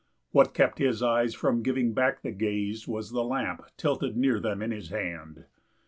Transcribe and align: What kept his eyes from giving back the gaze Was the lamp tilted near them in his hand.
What 0.31 0.55
kept 0.55 0.79
his 0.79 1.03
eyes 1.03 1.35
from 1.35 1.61
giving 1.61 1.93
back 1.93 2.23
the 2.23 2.31
gaze 2.31 2.87
Was 2.87 3.11
the 3.11 3.23
lamp 3.23 3.61
tilted 3.77 4.17
near 4.17 4.39
them 4.39 4.63
in 4.63 4.71
his 4.71 4.89
hand. 4.89 5.45